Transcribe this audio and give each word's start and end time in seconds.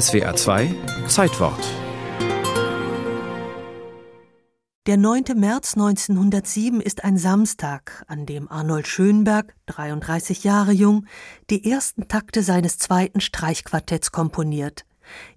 SWA 0.00 0.34
2 0.34 0.74
Zeitwort 1.06 1.64
Der 4.88 4.96
9. 4.96 5.22
März 5.36 5.74
1907 5.74 6.80
ist 6.80 7.04
ein 7.04 7.16
Samstag, 7.16 8.04
an 8.08 8.26
dem 8.26 8.50
Arnold 8.50 8.88
Schönberg, 8.88 9.54
33 9.66 10.42
Jahre 10.42 10.72
jung, 10.72 11.06
die 11.48 11.70
ersten 11.70 12.08
Takte 12.08 12.42
seines 12.42 12.78
zweiten 12.78 13.20
Streichquartetts 13.20 14.10
komponiert. 14.10 14.84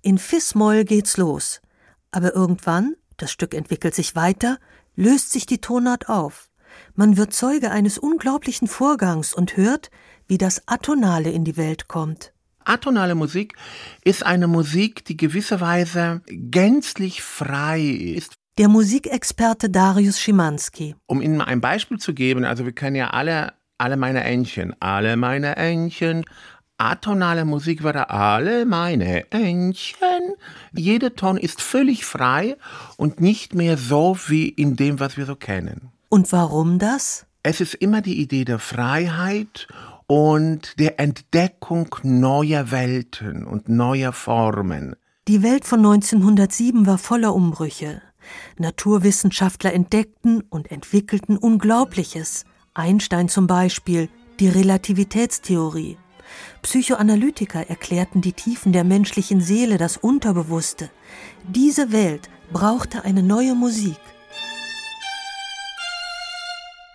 In 0.02 0.18
Fis-Moll 0.18 0.86
geht's 0.86 1.18
los. 1.18 1.62
Aber 2.10 2.34
irgendwann, 2.34 2.96
das 3.18 3.32
Stück 3.32 3.54
entwickelt 3.54 3.94
sich 3.94 4.16
weiter, 4.16 4.58
löst 4.96 5.34
sich 5.34 5.46
die 5.46 5.62
Tonart 5.62 6.10
auf. 6.10 6.50
Man 6.96 7.16
wird 7.16 7.32
Zeuge 7.32 7.70
eines 7.70 8.00
unglaublichen 8.00 8.68
Vorgangs 8.68 9.36
und 9.36 9.56
hört, 9.56 9.92
wie 10.26 10.40
das 10.40 10.64
Atonale 10.68 11.30
in 11.30 11.44
die 11.44 11.58
Welt 11.58 11.88
kommt. 11.88 12.34
Atonale 12.68 13.16
Musik 13.16 13.56
ist 14.04 14.26
eine 14.26 14.48
Musik, 14.48 15.06
die 15.06 15.18
gewisserweise 15.18 16.22
gänzlich 16.28 17.22
frei 17.22 17.82
ist. 17.82 18.34
Der 18.58 18.68
Musikexperte 18.68 19.70
Darius 19.70 20.20
Schimanski. 20.20 20.96
Um 21.06 21.22
Ihnen 21.22 21.42
ein 21.42 21.62
Beispiel 21.62 21.98
zu 22.00 22.14
geben, 22.14 22.44
also 22.44 22.66
wir 22.66 22.74
kennen 22.74 22.96
ja 22.96 23.12
alle, 23.12 23.54
alle 23.78 23.98
meine 23.98 24.24
Entchen, 24.24 24.76
alle 24.80 25.16
meine 25.16 25.56
Entchen. 25.56 26.26
Atonale 26.80 27.46
Musik 27.46 27.84
wäre 27.84 28.10
alle 28.10 28.66
meine 28.66 29.32
Entchen. 29.32 30.36
Jeder 30.74 31.16
Ton 31.16 31.38
ist 31.38 31.62
völlig 31.62 32.06
frei 32.06 32.58
und 32.98 33.22
nicht 33.22 33.56
mehr 33.56 33.78
so 33.78 34.18
wie 34.28 34.50
in 34.50 34.76
dem, 34.76 35.00
was 35.00 35.18
wir 35.18 35.26
so 35.26 35.36
kennen. 35.36 35.92
Und 36.10 36.32
warum 36.32 36.80
das? 36.80 37.26
Es 37.44 37.62
ist 37.62 37.76
immer 37.76 38.02
die 38.02 38.20
Idee 38.20 38.44
der 38.44 38.60
Freiheit 38.60 39.68
und 40.08 40.80
der 40.80 41.00
Entdeckung 41.00 41.94
neuer 42.04 42.72
Welten 42.72 43.46
und 43.46 43.70
neuer 43.70 44.14
Formen. 44.14 44.96
Die 45.28 45.44
Welt 45.44 45.66
von 45.66 45.80
1907 45.80 46.86
war 46.88 46.98
voller 46.98 47.36
Umbrüche. 47.36 48.02
Naturwissenschaftler 48.58 49.74
entdeckten 49.74 50.42
und 50.42 50.72
entwickelten 50.72 51.38
Unglaubliches. 51.38 52.46
Einstein 52.74 53.28
zum 53.30 53.48
Beispiel, 53.48 54.10
die 54.40 54.48
Relativitätstheorie. 54.48 55.98
Psychoanalytiker 56.62 57.70
erklärten 57.70 58.22
die 58.22 58.34
Tiefen 58.34 58.72
der 58.72 58.84
menschlichen 58.84 59.42
Seele, 59.42 59.78
das 59.78 59.98
Unterbewusste. 59.98 60.90
Diese 61.48 61.92
Welt 61.92 62.30
brauchte 62.52 63.04
eine 63.04 63.24
neue 63.24 63.56
Musik. 63.56 63.98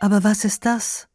Aber 0.01 0.25
was 0.25 0.45
ist 0.45 0.65
das? 0.67 1.09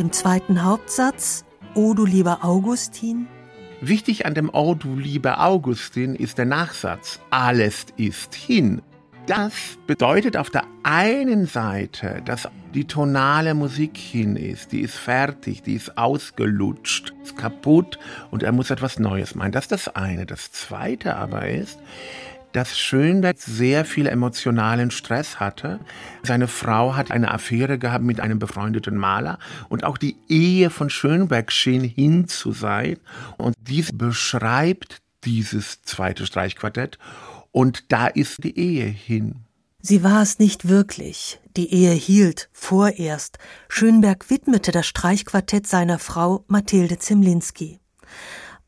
Im 0.00 0.12
zweiten 0.12 0.64
Hauptsatz, 0.64 1.44
O 1.74 1.92
du 1.92 2.06
lieber 2.06 2.42
Augustin, 2.42 3.28
Wichtig 3.82 4.24
an 4.24 4.32
dem 4.32 4.48
Oh 4.50 4.74
du 4.74 4.96
lieber 4.96 5.44
Augustin 5.44 6.14
ist 6.14 6.38
der 6.38 6.46
Nachsatz 6.46 7.20
Alles 7.28 7.84
ist 7.98 8.34
hin. 8.34 8.80
Das 9.26 9.52
bedeutet 9.86 10.38
auf 10.38 10.48
der 10.48 10.64
einen 10.84 11.44
Seite, 11.44 12.22
dass 12.24 12.48
die 12.72 12.86
tonale 12.86 13.52
Musik 13.52 13.98
hin 13.98 14.36
ist, 14.36 14.72
die 14.72 14.80
ist 14.80 14.96
fertig, 14.96 15.64
die 15.64 15.74
ist 15.74 15.98
ausgelutscht, 15.98 17.12
ist 17.22 17.36
kaputt 17.36 17.98
und 18.30 18.42
er 18.42 18.52
muss 18.52 18.70
etwas 18.70 18.98
Neues 18.98 19.34
meinen. 19.34 19.52
Das 19.52 19.64
ist 19.64 19.72
das 19.72 19.96
eine. 19.96 20.24
Das 20.24 20.50
zweite 20.50 21.16
aber 21.16 21.46
ist, 21.46 21.78
dass 22.52 22.78
Schönberg 22.78 23.38
sehr 23.38 23.84
viel 23.84 24.06
emotionalen 24.06 24.90
Stress 24.90 25.40
hatte. 25.40 25.80
Seine 26.22 26.48
Frau 26.48 26.96
hat 26.96 27.10
eine 27.10 27.30
Affäre 27.30 27.78
gehabt 27.78 28.04
mit 28.04 28.20
einem 28.20 28.38
befreundeten 28.38 28.96
Maler 28.96 29.38
und 29.68 29.84
auch 29.84 29.98
die 29.98 30.16
Ehe 30.28 30.70
von 30.70 30.90
Schönberg 30.90 31.52
schien 31.52 31.84
hin 31.84 32.28
zu 32.28 32.52
sein. 32.52 32.98
Und 33.36 33.54
dies 33.60 33.90
beschreibt 33.92 34.98
dieses 35.24 35.82
zweite 35.82 36.26
Streichquartett 36.26 36.98
und 37.52 37.92
da 37.92 38.06
ist 38.06 38.44
die 38.44 38.58
Ehe 38.58 38.86
hin. 38.86 39.44
Sie 39.82 40.04
war 40.04 40.22
es 40.22 40.38
nicht 40.38 40.68
wirklich. 40.68 41.40
Die 41.56 41.72
Ehe 41.72 41.92
hielt, 41.92 42.50
vorerst. 42.52 43.38
Schönberg 43.68 44.28
widmete 44.28 44.72
das 44.72 44.86
Streichquartett 44.86 45.66
seiner 45.66 45.98
Frau 45.98 46.44
Mathilde 46.48 46.98
Zimlinski. 46.98 47.80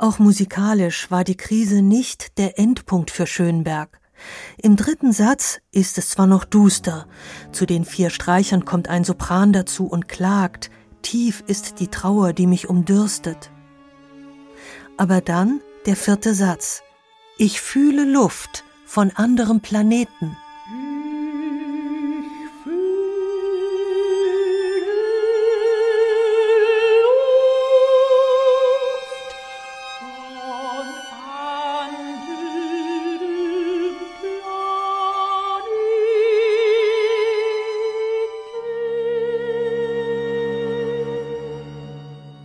Auch 0.03 0.19
musikalisch 0.19 1.13
war 1.13 1.23
die 1.23 1.37
Krise 1.37 1.81
nicht 1.81 2.37
der 2.37 2.59
Endpunkt 2.59 3.13
für 3.13 3.25
Schönberg. 3.25 4.01
Im 4.61 4.75
dritten 4.75 5.13
Satz 5.13 5.61
ist 5.71 5.97
es 5.97 6.11
zwar 6.11 6.27
noch 6.27 6.45
duster, 6.45 7.07
zu 7.53 7.67
den 7.67 7.85
vier 7.85 8.11
Streichern 8.11 8.65
kommt 8.65 8.89
ein 8.89 9.05
Sopran 9.05 9.53
dazu 9.53 9.87
und 9.87 10.09
klagt, 10.09 10.73
tief 11.03 11.45
ist 11.47 11.79
die 11.79 11.87
Trauer, 11.87 12.33
die 12.33 12.49
mich 12.49 12.69
umdürstet. 12.69 13.53
Aber 14.97 15.21
dann 15.21 15.61
der 15.87 15.95
vierte 15.95 16.35
Satz. 16.35 16.83
Ich 17.39 17.61
fühle 17.61 18.05
Luft 18.05 18.65
von 18.85 19.13
anderem 19.13 19.61
Planeten. 19.61 20.37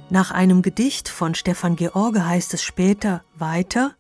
Nach 0.10 0.32
einem 0.32 0.62
Gedicht 0.62 1.10
von 1.10 1.36
Stefan 1.36 1.76
George 1.76 2.26
heißt 2.26 2.54
es 2.54 2.64
später 2.64 3.26
weiter 3.36 3.94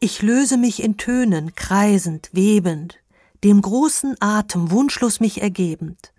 Ich 0.00 0.22
löse 0.22 0.56
mich 0.56 0.82
in 0.82 0.96
Tönen, 0.96 1.54
kreisend, 1.54 2.30
webend, 2.32 3.00
dem 3.44 3.60
großen 3.60 4.16
Atem 4.20 4.70
wunschlos 4.70 5.20
mich 5.20 5.42
ergebend. 5.42 6.14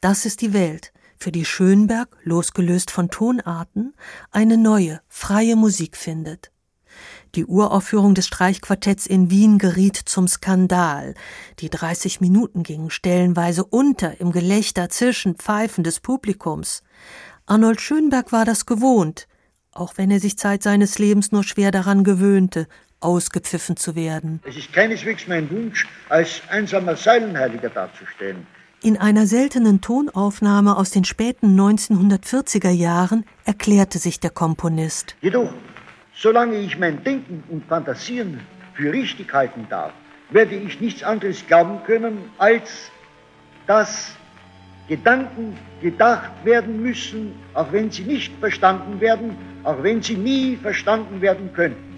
Das 0.00 0.26
ist 0.26 0.40
die 0.40 0.52
Welt, 0.52 0.92
für 1.16 1.30
die 1.30 1.44
Schönberg, 1.44 2.08
losgelöst 2.24 2.90
von 2.90 3.08
Tonarten, 3.08 3.94
eine 4.32 4.56
neue, 4.56 5.00
freie 5.08 5.54
Musik 5.54 5.96
findet. 5.96 6.50
Die 7.36 7.46
Uraufführung 7.46 8.14
des 8.14 8.26
Streichquartetts 8.26 9.06
in 9.06 9.30
Wien 9.30 9.58
geriet 9.58 9.96
zum 9.96 10.26
Skandal. 10.26 11.14
Die 11.60 11.70
30 11.70 12.20
Minuten 12.20 12.64
gingen 12.64 12.90
stellenweise 12.90 13.64
unter 13.64 14.20
im 14.20 14.32
Gelächter, 14.32 14.88
Zischen, 14.88 15.36
Pfeifen 15.36 15.84
des 15.84 16.00
Publikums. 16.00 16.82
Arnold 17.48 17.80
Schönberg 17.80 18.32
war 18.32 18.44
das 18.44 18.66
gewohnt, 18.66 19.28
auch 19.70 19.94
wenn 19.96 20.10
er 20.10 20.18
sich 20.18 20.36
Zeit 20.36 20.64
seines 20.64 20.98
Lebens 20.98 21.30
nur 21.30 21.44
schwer 21.44 21.70
daran 21.70 22.02
gewöhnte, 22.02 22.66
ausgepfiffen 22.98 23.76
zu 23.76 23.94
werden. 23.94 24.40
Es 24.44 24.56
ist 24.56 24.72
keineswegs 24.72 25.28
mein 25.28 25.48
Wunsch, 25.50 25.86
als 26.08 26.42
einsamer 26.50 26.96
Säulenheiliger 26.96 27.68
dazustehen. 27.68 28.48
In 28.82 28.96
einer 28.96 29.28
seltenen 29.28 29.80
Tonaufnahme 29.80 30.76
aus 30.76 30.90
den 30.90 31.04
späten 31.04 31.58
1940er 31.58 32.70
Jahren 32.70 33.24
erklärte 33.44 33.98
sich 33.98 34.18
der 34.18 34.30
Komponist. 34.30 35.14
Jedoch, 35.20 35.52
solange 36.16 36.56
ich 36.56 36.76
mein 36.78 37.04
Denken 37.04 37.44
und 37.48 37.64
Fantasieren 37.66 38.40
für 38.74 38.92
richtig 38.92 39.32
halten 39.32 39.68
darf, 39.70 39.92
werde 40.30 40.56
ich 40.56 40.80
nichts 40.80 41.04
anderes 41.04 41.46
glauben 41.46 41.84
können, 41.84 42.30
als 42.38 42.90
dass 43.68 44.16
Gedanken 44.88 45.56
gedacht 45.82 46.30
werden 46.44 46.82
müssen, 46.82 47.32
auch 47.54 47.72
wenn 47.72 47.90
sie 47.90 48.04
nicht 48.04 48.32
verstanden 48.38 49.00
werden, 49.00 49.36
auch 49.64 49.82
wenn 49.82 50.00
sie 50.00 50.16
nie 50.16 50.56
verstanden 50.56 51.20
werden 51.20 51.52
könnten. 51.52 51.95